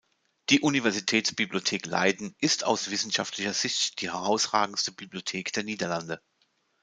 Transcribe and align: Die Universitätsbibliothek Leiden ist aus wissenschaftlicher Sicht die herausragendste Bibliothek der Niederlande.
Die 0.49 0.61
Universitätsbibliothek 0.61 1.85
Leiden 1.85 2.33
ist 2.39 2.63
aus 2.63 2.89
wissenschaftlicher 2.89 3.53
Sicht 3.53 4.01
die 4.01 4.11
herausragendste 4.11 4.91
Bibliothek 4.91 5.53
der 5.53 5.63
Niederlande. 5.63 6.19